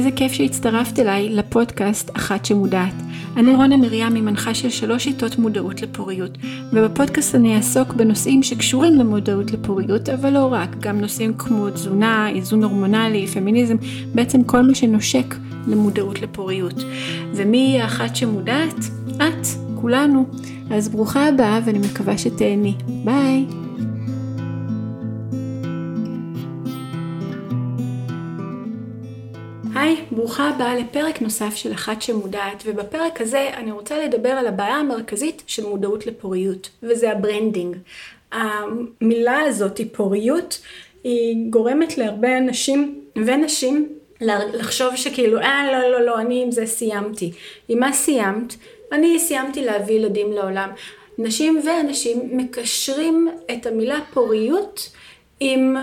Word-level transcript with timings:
איזה 0.00 0.10
כיף 0.10 0.32
שהצטרפת 0.32 0.98
אליי 0.98 1.28
לפודקאסט 1.28 2.10
אחת 2.16 2.44
שמודעת. 2.44 2.94
אני 3.36 3.54
רונה 3.54 3.76
מרים, 3.76 4.14
היא 4.14 4.22
מנחה 4.22 4.54
של 4.54 4.70
שלוש 4.70 5.04
שיטות 5.04 5.38
מודעות 5.38 5.82
לפוריות, 5.82 6.38
ובפודקאסט 6.72 7.34
אני 7.34 7.56
אעסוק 7.56 7.92
בנושאים 7.92 8.42
שקשורים 8.42 8.98
למודעות 8.98 9.50
לפוריות, 9.50 10.08
אבל 10.08 10.30
לא 10.30 10.52
רק, 10.52 10.76
גם 10.80 11.00
נושאים 11.00 11.34
כמו 11.34 11.70
תזונה, 11.70 12.28
איזון 12.28 12.64
הורמונלי, 12.64 13.26
פמיניזם, 13.26 13.76
בעצם 14.14 14.44
כל 14.44 14.62
מה 14.62 14.74
שנושק 14.74 15.34
למודעות 15.66 16.22
לפוריות. 16.22 16.84
ומי 17.34 17.58
היא 17.58 17.82
האחת 17.82 18.16
שמודעת? 18.16 18.84
את, 19.16 19.46
כולנו. 19.74 20.26
אז 20.70 20.88
ברוכה 20.88 21.28
הבאה 21.28 21.60
ואני 21.64 21.78
מקווה 21.78 22.18
שתהני. 22.18 22.74
ביי. 23.04 23.46
היי, 29.80 29.96
ברוכה 30.10 30.48
הבאה 30.48 30.74
לפרק 30.74 31.22
נוסף 31.22 31.56
של 31.56 31.72
אחת 31.72 32.02
שמודעת, 32.02 32.62
ובפרק 32.66 33.20
הזה 33.20 33.50
אני 33.54 33.72
רוצה 33.72 34.04
לדבר 34.04 34.28
על 34.28 34.46
הבעיה 34.46 34.76
המרכזית 34.76 35.42
של 35.46 35.66
מודעות 35.66 36.06
לפוריות, 36.06 36.70
וזה 36.82 37.12
ה 37.12 37.18
branding. 37.18 37.76
המילה 38.32 39.40
הזאת, 39.40 39.78
היא 39.78 39.86
פוריות, 39.92 40.60
היא 41.04 41.50
גורמת 41.50 41.98
להרבה 41.98 42.38
אנשים 42.38 43.00
ונשים 43.16 43.88
לחשוב 44.54 44.96
שכאילו, 44.96 45.38
אה, 45.38 45.72
לא, 45.72 45.90
לא, 45.90 46.06
לא, 46.06 46.20
אני 46.20 46.42
עם 46.42 46.50
זה 46.50 46.66
סיימתי. 46.66 47.32
עם 47.68 47.78
מה 47.78 47.92
סיימת? 47.92 48.54
אני 48.92 49.18
סיימתי 49.18 49.64
להביא 49.64 49.94
ילדים 49.94 50.32
לעולם. 50.32 50.70
נשים 51.18 51.60
ואנשים 51.64 52.28
מקשרים 52.32 53.28
את 53.52 53.66
המילה 53.66 53.98
פוריות 54.12 54.90
עם 55.40 55.76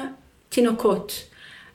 תינוקות. 0.49 1.11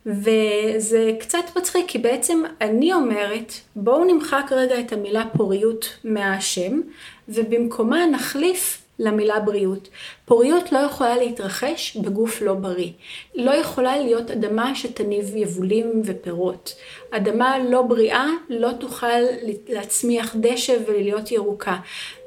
וזה 0.07 1.13
קצת 1.21 1.57
מצחיק, 1.57 1.85
כי 1.89 1.99
בעצם 1.99 2.43
אני 2.61 2.93
אומרת, 2.93 3.53
בואו 3.77 4.05
נמחק 4.05 4.47
רגע 4.51 4.81
את 4.81 4.93
המילה 4.93 5.25
פוריות 5.37 5.97
מהשם, 6.05 6.81
ובמקומה 7.29 8.07
נחליף 8.07 8.82
למילה 8.99 9.41
בריאות. 9.41 9.89
פוריות 10.25 10.73
לא 10.73 10.79
יכולה 10.79 11.17
להתרחש 11.17 11.97
בגוף 11.97 12.43
לא 12.43 12.55
בריא. 12.55 12.91
לא 13.35 13.51
יכולה 13.51 13.99
להיות 13.99 14.31
אדמה 14.31 14.75
שתניב 14.75 15.37
יבולים 15.37 16.03
ופירות. 16.05 16.75
אדמה 17.11 17.59
לא 17.59 17.83
בריאה 17.83 18.27
לא 18.49 18.73
תוכל 18.73 19.21
להצמיח 19.69 20.37
דשא 20.41 20.77
ולהיות 20.87 21.33
ירוקה. 21.33 21.77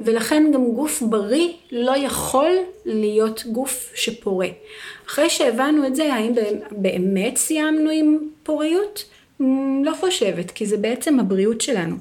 ולכן 0.02 0.52
גם 0.54 0.72
גוף 0.72 1.02
בריא 1.02 1.50
לא 1.72 1.98
יכול 1.98 2.52
להיות 2.86 3.44
גוף 3.46 3.92
שפורה. 3.96 4.48
אחרי 5.08 5.30
שהבנו 5.30 5.88
את 5.88 5.96
זה, 5.96 6.14
האם 6.14 6.34
באמת 6.72 7.38
סיימנו 7.38 7.90
עם 7.90 8.18
פוריות? 8.44 9.06
לא 9.84 9.92
חושבת, 10.00 10.52
כי 10.52 10.66
זה 10.66 10.78
בעצם 10.78 11.20
הבריאות 11.20 11.62
שלנו. 11.62 11.96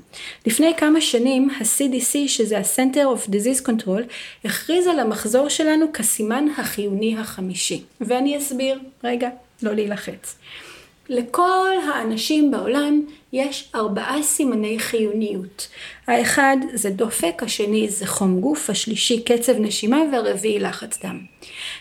לפני 0.47 0.73
כמה 0.77 1.01
שנים 1.01 1.51
ה-CDC, 1.51 2.29
שזה 2.29 2.59
ה-Center 2.59 2.97
of 3.17 3.31
Disease 3.31 3.67
Control, 3.67 4.03
הכריז 4.45 4.87
על 4.87 4.99
המחזור 5.01 5.49
שלנו 5.49 5.87
כסימן 5.93 6.45
החיוני 6.59 7.19
החמישי. 7.19 7.83
ואני 8.01 8.39
אסביר, 8.39 8.79
רגע, 9.05 9.29
לא 9.63 9.75
להילחץ. 9.75 10.37
לכל 11.09 11.69
האנשים 11.89 12.51
בעולם 12.51 13.03
יש 13.33 13.71
ארבעה 13.75 14.23
סימני 14.23 14.79
חיוניות. 14.79 15.69
האחד 16.07 16.57
זה 16.75 16.91
דופק, 16.91 17.43
השני 17.43 17.89
זה 17.89 18.07
חום 18.07 18.41
גוף, 18.41 18.71
השלישי 18.71 19.23
קצב 19.23 19.59
נשימה 19.59 20.03
והרביעי 20.13 20.59
לחץ 20.59 21.05
דם. 21.05 21.21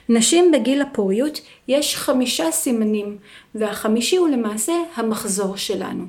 נשים 0.10 0.52
בגיל 0.52 0.82
הפוריות 0.82 1.42
יש 1.68 1.96
חמישה 1.96 2.52
סימנים 2.52 3.18
והחמישי 3.56 4.18
הוא 4.18 4.28
למעשה 4.30 4.74
המחזור 4.96 5.58
שלנו. 5.58 6.04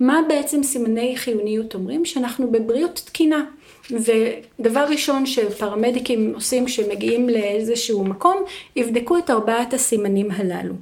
מה 0.00 0.20
בעצם 0.28 0.62
סימני 0.62 1.16
חיוניות 1.16 1.74
אומרים? 1.74 2.04
שאנחנו 2.04 2.52
בבריאות 2.52 3.02
תקינה. 3.04 3.44
ודבר 3.90 4.84
ראשון 4.90 5.26
שפרמדיקים 5.26 6.32
עושים 6.34 6.66
כשמגיעים 6.66 7.28
לאיזשהו 7.28 8.04
מקום, 8.04 8.36
יבדקו 8.76 9.18
את 9.18 9.30
ארבעת 9.30 9.74
הסימנים 9.74 10.30
הללו. 10.30 10.74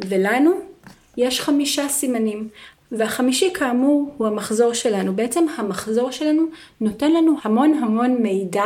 ולנו 0.00 0.67
יש 1.18 1.40
חמישה 1.40 1.88
סימנים. 1.88 2.48
והחמישי 2.92 3.50
כאמור 3.54 4.14
הוא 4.16 4.26
המחזור 4.26 4.72
שלנו. 4.72 5.16
בעצם 5.16 5.46
המחזור 5.56 6.10
שלנו 6.10 6.42
נותן 6.80 7.12
לנו 7.12 7.36
המון 7.42 7.74
המון 7.74 8.16
מידע 8.22 8.64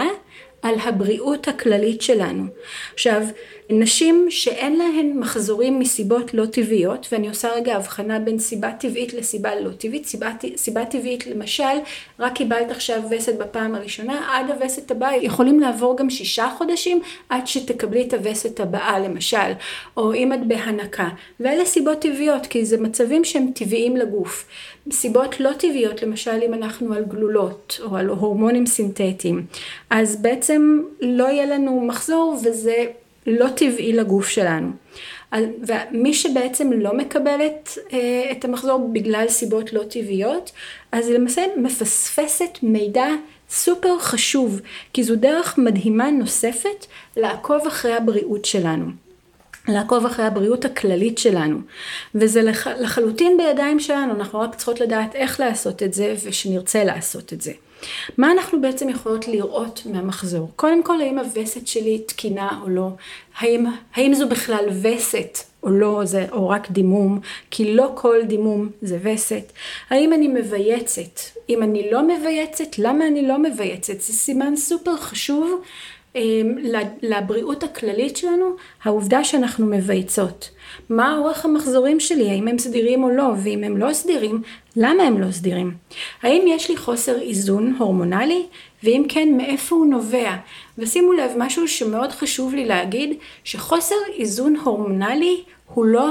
על 0.62 0.74
הבריאות 0.84 1.48
הכללית 1.48 2.02
שלנו. 2.02 2.44
עכשיו, 2.94 3.22
נשים 3.78 4.26
שאין 4.30 4.76
להן 4.76 5.12
מחזורים 5.18 5.78
מסיבות 5.78 6.34
לא 6.34 6.46
טבעיות, 6.46 7.06
ואני 7.12 7.28
עושה 7.28 7.48
רגע 7.48 7.76
הבחנה 7.76 8.18
בין 8.18 8.38
סיבה 8.38 8.72
טבעית 8.72 9.14
לסיבה 9.14 9.60
לא 9.60 9.70
טבעית, 9.70 10.06
סיבה, 10.06 10.30
סיבה 10.56 10.84
טבעית 10.84 11.26
למשל, 11.26 11.62
רק 12.18 12.32
קיבלת 12.34 12.70
עכשיו 12.70 13.02
וסת 13.10 13.38
בפעם 13.38 13.74
הראשונה, 13.74 14.28
עד 14.30 14.50
הווסת 14.50 14.90
הבאה. 14.90 15.16
יכולים 15.16 15.60
לעבור 15.60 15.96
גם 15.96 16.10
שישה 16.10 16.48
חודשים 16.58 17.00
עד 17.28 17.46
שתקבלי 17.46 18.02
את 18.02 18.14
הווסת 18.14 18.60
הבאה 18.60 18.98
למשל, 18.98 19.52
או 19.96 20.14
אם 20.14 20.32
את 20.32 20.46
בהנקה, 20.46 21.08
ואלה 21.40 21.64
סיבות 21.64 21.98
טבעיות, 21.98 22.46
כי 22.46 22.64
זה 22.64 22.80
מצבים 22.80 23.24
שהם 23.24 23.50
טבעיים 23.54 23.96
לגוף. 23.96 24.46
סיבות 24.92 25.40
לא 25.40 25.50
טבעיות, 25.52 26.02
למשל 26.02 26.40
אם 26.46 26.54
אנחנו 26.54 26.94
על 26.94 27.04
גלולות 27.04 27.80
או 27.84 27.96
על 27.96 28.08
הורמונים 28.08 28.66
סינתטיים, 28.66 29.46
אז 29.90 30.16
בעצם 30.16 30.82
לא 31.00 31.24
יהיה 31.24 31.46
לנו 31.46 31.80
מחזור 31.80 32.36
וזה 32.44 32.86
לא 33.26 33.48
טבעי 33.56 33.92
לגוף 33.92 34.28
שלנו. 34.28 34.70
ומי 35.68 36.14
שבעצם 36.14 36.72
לא 36.72 36.96
מקבלת 36.96 37.78
אה, 37.92 38.32
את 38.32 38.44
המחזור 38.44 38.90
בגלל 38.92 39.28
סיבות 39.28 39.72
לא 39.72 39.82
טבעיות, 39.82 40.50
אז 40.92 41.08
היא 41.08 41.18
למעשה 41.18 41.42
מפספסת 41.56 42.58
מידע 42.62 43.06
סופר 43.50 43.98
חשוב, 43.98 44.60
כי 44.92 45.04
זו 45.04 45.16
דרך 45.16 45.58
מדהימה 45.58 46.10
נוספת 46.10 46.86
לעקוב 47.16 47.66
אחרי 47.66 47.94
הבריאות 47.94 48.44
שלנו. 48.44 48.86
לעקוב 49.68 50.06
אחרי 50.06 50.24
הבריאות 50.24 50.64
הכללית 50.64 51.18
שלנו. 51.18 51.58
וזה 52.14 52.42
לח, 52.42 52.66
לחלוטין 52.66 53.36
בידיים 53.36 53.80
שלנו, 53.80 54.14
אנחנו 54.14 54.40
רק 54.40 54.54
צריכות 54.54 54.80
לדעת 54.80 55.14
איך 55.14 55.40
לעשות 55.40 55.82
את 55.82 55.94
זה 55.94 56.14
ושנרצה 56.24 56.84
לעשות 56.84 57.32
את 57.32 57.40
זה. 57.40 57.52
מה 58.18 58.32
אנחנו 58.32 58.60
בעצם 58.60 58.88
יכולות 58.88 59.28
לראות 59.28 59.82
מהמחזור? 59.86 60.50
קודם 60.56 60.82
כל, 60.82 61.00
האם 61.00 61.18
הווסת 61.18 61.66
שלי 61.66 61.98
תקינה 61.98 62.60
או 62.62 62.68
לא? 62.68 62.88
האם, 63.38 63.66
האם 63.94 64.14
זו 64.14 64.28
בכלל 64.28 64.64
וסת 64.82 65.38
או 65.62 65.70
לא, 65.70 66.00
זה, 66.04 66.26
או 66.32 66.48
רק 66.48 66.70
דימום? 66.70 67.20
כי 67.50 67.74
לא 67.74 67.92
כל 67.94 68.16
דימום 68.26 68.68
זה 68.82 68.98
וסת. 69.02 69.52
האם 69.90 70.12
אני 70.12 70.28
מבייצת? 70.28 71.20
אם 71.48 71.62
אני 71.62 71.90
לא 71.90 72.02
מבייצת, 72.02 72.78
למה 72.78 73.06
אני 73.06 73.28
לא 73.28 73.38
מבייצת? 73.38 74.00
זה 74.00 74.12
סימן 74.12 74.56
סופר 74.56 74.96
חשוב 74.96 75.62
לבריאות 77.02 77.62
הכללית 77.62 78.16
שלנו, 78.16 78.46
העובדה 78.84 79.24
שאנחנו 79.24 79.66
מבייצות. 79.66 80.50
מה 80.88 81.18
אורך 81.18 81.44
המחזורים 81.44 82.00
שלי, 82.00 82.30
האם 82.30 82.48
הם 82.48 82.58
סדירים 82.58 83.04
או 83.04 83.10
לא, 83.10 83.28
ואם 83.42 83.64
הם 83.64 83.76
לא 83.76 83.92
סדירים, 83.92 84.42
למה 84.76 85.02
הם 85.02 85.20
לא 85.20 85.32
סדירים? 85.32 85.74
האם 86.22 86.44
יש 86.46 86.70
לי 86.70 86.76
חוסר 86.76 87.20
איזון 87.20 87.76
הורמונלי, 87.78 88.46
ואם 88.84 89.04
כן, 89.08 89.28
מאיפה 89.36 89.76
הוא 89.76 89.86
נובע? 89.86 90.36
ושימו 90.78 91.12
לב, 91.12 91.30
משהו 91.36 91.68
שמאוד 91.68 92.12
חשוב 92.12 92.54
לי 92.54 92.64
להגיד, 92.64 93.16
שחוסר 93.44 93.96
איזון 94.18 94.56
הורמונלי 94.56 95.42
הוא 95.74 95.84
לא 95.84 96.10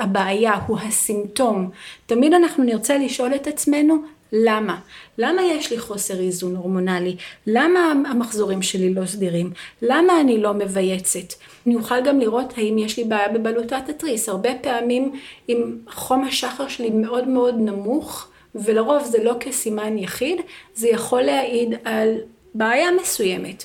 הבעיה, 0.00 0.54
הוא 0.66 0.78
הסימפטום. 0.78 1.70
תמיד 2.06 2.34
אנחנו 2.34 2.64
נרצה 2.64 2.98
לשאול 2.98 3.34
את 3.34 3.46
עצמנו, 3.46 4.02
למה? 4.32 4.78
למה 5.18 5.42
יש 5.42 5.70
לי 5.70 5.78
חוסר 5.78 6.20
איזון 6.20 6.56
הורמונלי? 6.56 7.16
למה 7.46 7.92
המחזורים 8.10 8.62
שלי 8.62 8.94
לא 8.94 9.06
סדירים? 9.06 9.50
למה 9.82 10.20
אני 10.20 10.38
לא 10.38 10.54
מבייצת? 10.54 11.34
אני 11.66 11.76
אוכל 11.76 12.04
גם 12.04 12.20
לראות 12.20 12.52
האם 12.56 12.78
יש 12.78 12.96
לי 12.96 13.04
בעיה 13.04 13.28
בבלוטת 13.28 13.88
התריס. 13.88 14.28
הרבה 14.28 14.50
פעמים 14.60 15.12
אם 15.48 15.76
חום 15.88 16.24
השחר 16.24 16.68
שלי 16.68 16.90
מאוד 16.90 17.28
מאוד 17.28 17.54
נמוך, 17.58 18.28
ולרוב 18.54 19.04
זה 19.04 19.24
לא 19.24 19.34
כסימן 19.40 19.98
יחיד, 19.98 20.40
זה 20.74 20.88
יכול 20.88 21.22
להעיד 21.22 21.74
על 21.84 22.14
בעיה 22.54 22.88
מסוימת. 23.02 23.64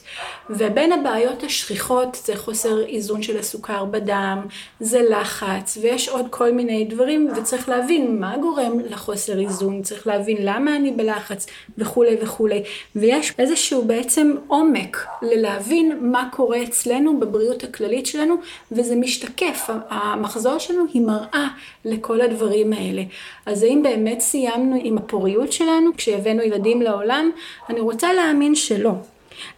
ובין 0.50 0.92
הבעיות 0.92 1.44
השכיחות 1.44 2.22
זה 2.26 2.36
חוסר 2.36 2.86
איזון 2.86 3.22
של 3.22 3.40
הסוכר 3.40 3.86
בדם, 3.86 4.46
זה 4.80 5.02
לחץ, 5.10 5.78
ויש 5.82 6.10
עוד 6.10 6.26
כל 6.30 6.52
מיני 6.52 6.86
דברים, 6.86 7.30
וצריך 7.36 7.70
להבין 7.70 8.20
מה 8.20 8.38
גורם 8.38 8.80
לחוסר 8.80 9.40
איזון, 9.40 9.82
צריך 9.82 10.08
להבין 10.08 10.38
למה 10.40 10.76
אני 10.76 10.92
בלחץ, 10.92 11.48
וכולי 11.78 12.18
וכולי. 12.22 12.64
ויש 12.96 13.34
איזשהו 13.40 13.86
בעצם 13.86 14.36
עומק 14.48 15.06
ללהבין 15.22 15.98
מה 16.02 16.30
קורה 16.32 16.64
אצלנו 16.64 17.20
בבריאות 17.20 17.64
הכללית 17.64 18.06
שלנו, 18.06 18.36
וזה 18.72 18.96
משתקף, 18.96 19.70
המחזור 19.90 20.58
שלנו 20.58 20.86
היא 20.94 21.02
מראה 21.02 21.48
לכל 21.86 22.22
הדברים 22.22 22.74
האלה. 22.74 23.04
אז 23.46 23.64
האם 23.64 23.84
באמת 23.84 24.20
סיימנו 24.20 24.80
עם 24.84 24.98
הפוריות 24.98 25.52
שלנו 25.52 25.92
כשהבאנו 25.98 26.42
ילדים 26.42 26.82
לעולם? 26.82 27.32
אני 27.70 27.80
רוצה 27.80 28.14
להאמין 28.14 28.56
שלא. 28.78 28.92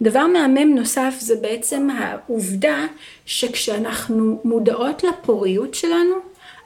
דבר 0.02 0.28
מהמם 0.28 0.76
נוסף 0.76 1.14
זה 1.20 1.36
בעצם 1.36 1.88
העובדה 1.90 2.86
שכשאנחנו 3.26 4.42
מודעות 4.44 5.04
לפוריות 5.04 5.76
שלנו, 5.76 6.16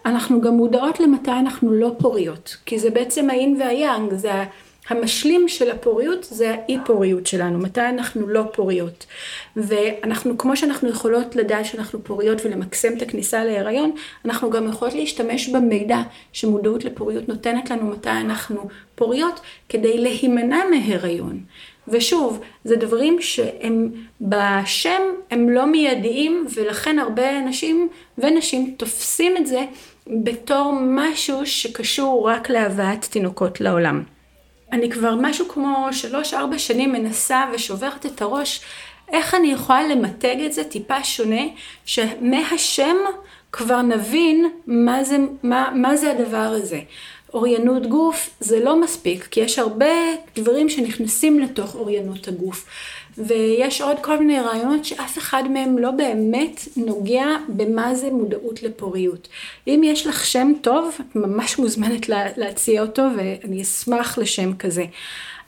אנחנו 0.06 0.42
גם 0.42 0.54
מודעות 0.54 1.00
למתי 1.00 1.32
אנחנו 1.32 1.72
לא 1.72 1.92
פוריות, 1.98 2.58
כי 2.66 2.80
זה 2.80 2.90
בעצם 2.90 3.30
האין 3.30 3.62
והיאנג, 3.62 4.14
זה 4.14 4.32
המשלים 4.90 5.48
של 5.48 5.72
הפוריות 5.72 6.24
זה 6.24 6.56
האי 6.56 6.78
פוריות 6.86 7.28
שלנו, 7.28 7.60
מתי 7.60 7.82
אנחנו 7.82 8.28
לא 8.28 8.44
פוריות. 8.54 9.06
ואנחנו, 9.56 10.38
כמו 10.38 10.58
שאנחנו 10.58 10.90
יכולות 10.90 11.36
לדעת 11.36 11.66
שאנחנו 11.66 12.04
פוריות 12.04 12.46
ולמקסם 12.46 12.98
את 12.98 13.02
הכניסה 13.02 13.44
להיריון, 13.44 13.92
אנחנו 14.26 14.50
גם 14.50 14.68
יכולות 14.68 14.94
להשתמש 14.94 15.50
במידע 15.50 16.02
שמודעות 16.34 16.86
לפוריות 16.86 17.30
נותנת 17.30 17.70
לנו 17.72 17.90
מתי 17.92 18.10
אנחנו 18.10 18.68
פוריות, 18.96 19.40
כדי 19.70 19.98
להימנע 19.98 20.60
מהיריון. 20.70 21.40
ושוב, 21.88 22.40
זה 22.64 22.76
דברים 22.76 23.18
שהם 23.22 23.92
בשם, 24.22 25.02
הם 25.32 25.50
לא 25.50 25.66
מיידיים, 25.66 26.46
ולכן 26.56 27.00
הרבה 27.00 27.40
אנשים 27.40 27.90
ונשים 28.18 28.76
תופסים 28.78 29.38
את 29.38 29.48
זה 29.48 29.66
בתור 30.08 30.74
משהו 30.82 31.46
שקשור 31.46 32.30
רק 32.30 32.50
להבאת 32.50 33.06
תינוקות 33.06 33.62
לעולם. 33.62 34.04
אני 34.72 34.90
כבר 34.90 35.16
משהו 35.22 35.48
כמו 35.48 35.88
שלוש-ארבע 35.92 36.58
שנים 36.58 36.92
מנסה 36.92 37.46
ושוברת 37.54 38.06
את 38.06 38.22
הראש 38.22 38.62
איך 39.12 39.36
אני 39.36 39.52
יכולה 39.52 39.88
למתג 39.88 40.36
את 40.46 40.54
זה 40.54 40.64
טיפה 40.64 41.04
שונה, 41.04 41.42
שמהשם 41.86 42.96
כבר 43.52 43.82
נבין 43.82 44.50
מה 44.68 45.04
זה, 45.04 45.18
מה, 45.44 45.72
מה 45.76 45.96
זה 45.96 46.12
הדבר 46.12 46.38
הזה. 46.38 46.80
אוריינות 47.34 47.86
גוף 47.86 48.30
זה 48.40 48.64
לא 48.64 48.82
מספיק, 48.82 49.28
כי 49.32 49.40
יש 49.40 49.60
הרבה 49.60 49.86
דברים 50.36 50.70
שנכנסים 50.70 51.40
לתוך 51.40 51.76
אוריינות 51.76 52.28
הגוף. 52.28 52.66
ויש 53.18 53.82
עוד 53.82 53.98
כל 54.02 54.20
מיני 54.20 54.40
רעיונות 54.40 54.86
שאף 54.86 55.18
אחד 55.18 55.44
מהם 55.50 55.78
לא 55.78 55.92
באמת 55.92 56.62
נוגע 56.76 57.26
במה 57.48 57.96
זה 57.96 58.12
מודעות 58.12 58.64
לפוריות. 58.64 59.28
אם 59.68 59.82
יש 59.84 60.08
לך 60.08 60.26
שם 60.26 60.52
טוב, 60.62 60.98
את 61.00 61.16
ממש 61.16 61.60
מוזמנת 61.60 62.10
להציע 62.38 62.82
אותו 62.82 63.04
ואני 63.18 63.62
אשמח 63.62 64.18
לשם 64.18 64.54
כזה. 64.58 64.86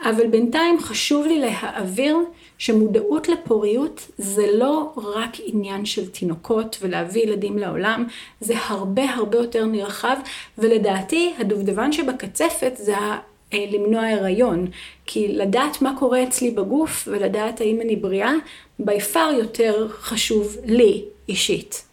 אבל 0.03 0.27
בינתיים 0.27 0.79
חשוב 0.79 1.25
לי 1.25 1.39
להעביר 1.39 2.17
שמודעות 2.57 3.27
לפוריות 3.27 4.07
זה 4.17 4.45
לא 4.53 4.91
רק 4.97 5.29
עניין 5.45 5.85
של 5.85 6.09
תינוקות 6.09 6.77
ולהביא 6.81 7.23
ילדים 7.23 7.57
לעולם, 7.57 8.05
זה 8.41 8.53
הרבה 8.67 9.03
הרבה 9.03 9.37
יותר 9.37 9.65
נרחב, 9.65 10.17
ולדעתי 10.57 11.33
הדובדבן 11.39 11.91
שבקצפת 11.91 12.73
זה 12.77 12.95
אה, 12.97 13.65
למנוע 13.71 14.07
הריון, 14.07 14.67
כי 15.05 15.27
לדעת 15.27 15.81
מה 15.81 15.93
קורה 15.99 16.23
אצלי 16.23 16.51
בגוף 16.51 17.07
ולדעת 17.11 17.61
האם 17.61 17.81
אני 17.81 17.95
בריאה, 17.95 18.31
בי 18.79 18.99
פאר 18.99 19.31
יותר 19.39 19.87
חשוב 19.89 20.57
לי 20.65 21.03
אישית. 21.29 21.83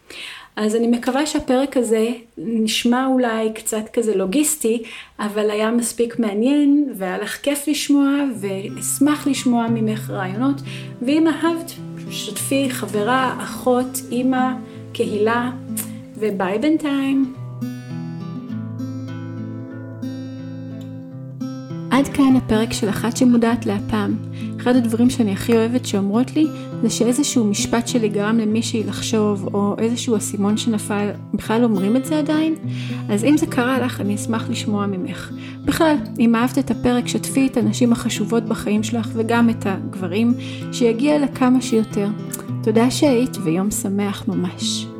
אז 0.57 0.77
אני 0.77 0.87
מקווה 0.87 1.27
שהפרק 1.27 1.77
הזה 1.77 2.09
נשמע 2.39 3.07
אולי 3.07 3.53
קצת 3.55 3.89
כזה 3.93 4.17
לוגיסטי, 4.17 4.83
אבל 5.19 5.51
היה 5.51 5.71
מספיק 5.71 6.19
מעניין, 6.19 6.93
והיה 6.97 7.19
לך 7.19 7.39
כיף 7.43 7.69
לשמוע, 7.69 8.09
ואשמח 8.41 9.27
לשמוע 9.27 9.67
ממך 9.71 10.11
רעיונות. 10.11 10.57
ואם 11.03 11.27
אהבת, 11.29 11.73
שתפי 12.11 12.71
חברה, 12.71 13.39
אחות, 13.43 14.01
אימא, 14.11 14.53
קהילה, 14.93 15.51
וביי 16.17 16.59
בינתיים. 16.59 17.35
עד 21.91 22.09
כאן 22.09 22.37
הפרק 22.37 22.73
של 22.73 22.89
אחת 22.89 23.17
שמודעת 23.17 23.67
להפעם. 23.67 24.17
אחד 24.61 24.77
הדברים 24.77 25.11
שאני 25.11 25.33
הכי 25.33 25.53
אוהבת 25.53 25.87
שאומרות 25.87 26.37
לי, 26.37 26.47
זה 26.83 26.91
שאיזשהו 26.91 27.45
משפט 27.45 27.89
שלי 27.89 28.09
גרם 28.09 28.39
למישהי 28.39 28.85
לחשוב, 28.85 29.49
או 29.55 29.75
איזשהו 29.79 30.17
אסימון 30.17 30.57
שנפל, 30.57 31.11
בכלל 31.35 31.65
אומרים 31.65 31.97
את 31.97 32.05
זה 32.05 32.19
עדיין? 32.19 32.55
אז 33.09 33.25
אם 33.25 33.37
זה 33.37 33.47
קרה 33.47 33.79
לך, 33.79 34.01
אני 34.01 34.15
אשמח 34.15 34.51
לשמוע 34.51 34.87
ממך. 34.87 35.33
בכלל, 35.65 35.97
אם 36.19 36.35
אהבת 36.37 36.59
את 36.59 36.71
הפרק, 36.71 37.09
שתפי 37.09 37.47
את 37.47 37.57
הנשים 37.57 37.93
החשובות 37.93 38.45
בחיים 38.45 38.83
שלך, 38.83 39.09
וגם 39.15 39.51
את 39.51 39.67
הגברים, 39.67 40.35
שיגיע 40.73 41.19
לכמה 41.19 41.61
שיותר. 41.61 42.09
תודה 42.63 42.91
שהיית, 42.91 43.37
ויום 43.45 43.71
שמח 43.71 44.29
ממש. 44.29 44.92